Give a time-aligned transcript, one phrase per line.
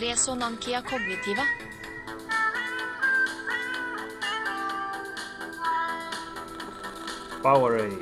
[0.00, 1.42] Resonankia cognitiva.
[7.42, 7.98] Powerade,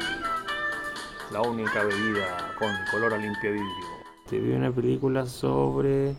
[1.32, 3.86] la única bebida con color a limpio vidrio.
[4.28, 6.14] Te vi una película sobre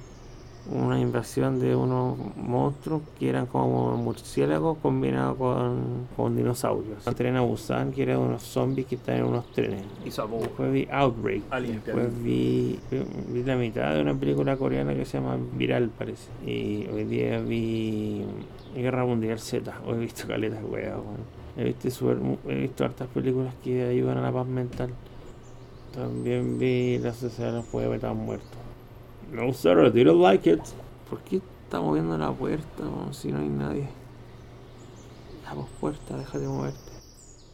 [0.71, 7.05] una invasión de unos monstruos que eran como murciélagos combinados con, con dinosaurios.
[7.07, 9.83] Un tren a Busan que eran unos zombies que están en unos trenes.
[10.05, 11.43] Y sacó Después vi Outbreak.
[11.51, 12.79] a limpio Después vi,
[13.29, 16.29] vi la mitad de una película coreana que se llama Viral, parece.
[16.45, 18.23] Y hoy día vi
[18.75, 19.71] Guerra Mundial Z.
[19.85, 21.37] Hoy he visto caletas weas, weón.
[21.57, 24.89] He visto, super- he visto hartas películas que ayudan a la paz mental.
[25.93, 28.49] También vi La Sociedad de los Poetas Muertos.
[29.31, 30.61] No, sir, I didn't like it.
[31.09, 33.89] ¿Por qué está moviendo la puerta si no hay nadie?
[35.43, 36.91] La pues, puerta, deja de moverte.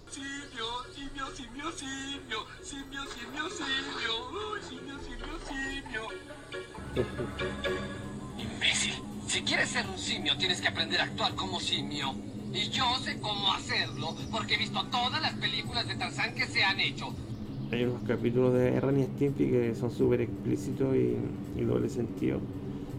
[0.10, 4.14] Simio, simio, simio, simio, simio, simio, simio,
[4.52, 6.04] Uy, simio, simio, simio.
[8.38, 8.94] Imbécil,
[9.28, 12.14] si quieres ser un simio tienes que aprender a actuar como simio.
[12.54, 16.64] Y yo sé cómo hacerlo porque he visto todas las películas de Tarzán que se
[16.64, 17.16] han hecho.
[17.74, 22.38] Hay unos capítulos de Ren y Stimpy que son súper explícitos y, doble sentido.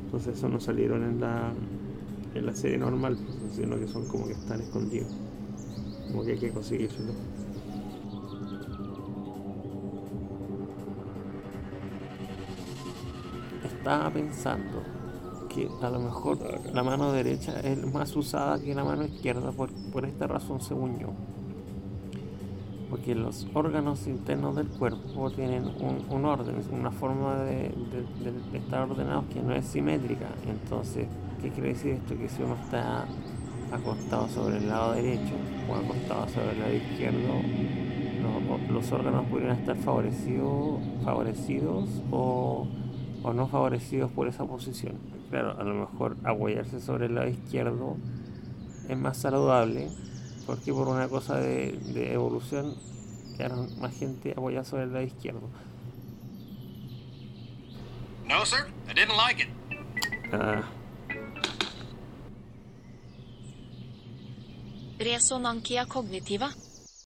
[0.06, 1.52] Entonces esos no salieron en la,
[2.34, 3.16] en la serie normal,
[3.54, 5.12] sino que son como que están escondidos.
[6.08, 7.12] Como que hay que conseguírselo.
[13.64, 14.82] Estaba pensando
[15.50, 16.38] que a lo mejor
[16.74, 20.98] la mano derecha es más usada que la mano izquierda por, por esta razón según
[20.98, 21.10] yo
[22.94, 27.74] porque los órganos internos del cuerpo tienen un, un orden, una forma de,
[28.52, 30.28] estar ordenados que no es simétrica.
[30.46, 31.08] Entonces,
[31.42, 32.16] ¿qué quiere decir esto?
[32.16, 33.08] Que si uno está
[33.72, 35.34] acostado sobre el lado derecho
[35.66, 37.52] o acostado sobre el lado izquierdo,
[38.20, 42.68] lo- los órganos podrían estar favorecidos, favorecidos o,
[43.22, 45.00] o no favorecidos por esa posición.
[45.30, 48.02] Claro, a lo mejor apoyarse sobre el lado izquierdo
[48.88, 49.94] es más saludable
[50.46, 52.74] porque por una cosa de, de evolución
[53.36, 55.48] quedaron más gente apoyada sobre el lado izquierdo.
[58.26, 59.48] No, sir, I didn't like it.
[60.32, 60.62] Ah,
[65.86, 66.50] cognitiva.